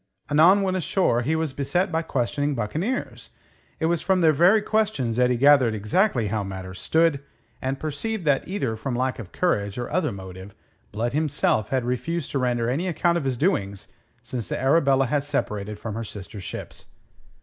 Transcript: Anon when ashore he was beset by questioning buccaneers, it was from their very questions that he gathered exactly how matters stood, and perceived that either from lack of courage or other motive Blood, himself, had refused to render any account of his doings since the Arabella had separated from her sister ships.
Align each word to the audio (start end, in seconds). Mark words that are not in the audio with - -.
Anon 0.31 0.63
when 0.63 0.75
ashore 0.75 1.21
he 1.21 1.35
was 1.35 1.53
beset 1.53 1.91
by 1.91 2.01
questioning 2.01 2.55
buccaneers, 2.55 3.29
it 3.79 3.85
was 3.85 4.01
from 4.01 4.21
their 4.21 4.31
very 4.33 4.59
questions 4.59 5.15
that 5.17 5.29
he 5.29 5.37
gathered 5.37 5.75
exactly 5.75 6.29
how 6.29 6.43
matters 6.43 6.79
stood, 6.81 7.19
and 7.61 7.79
perceived 7.79 8.25
that 8.25 8.47
either 8.47 8.75
from 8.75 8.95
lack 8.95 9.19
of 9.19 9.31
courage 9.31 9.77
or 9.77 9.91
other 9.91 10.11
motive 10.11 10.55
Blood, 10.91 11.13
himself, 11.13 11.69
had 11.69 11.85
refused 11.85 12.31
to 12.31 12.39
render 12.39 12.67
any 12.67 12.87
account 12.87 13.19
of 13.19 13.25
his 13.25 13.37
doings 13.37 13.89
since 14.23 14.49
the 14.49 14.59
Arabella 14.59 15.05
had 15.05 15.23
separated 15.23 15.77
from 15.77 15.93
her 15.93 16.03
sister 16.03 16.39
ships. 16.41 16.85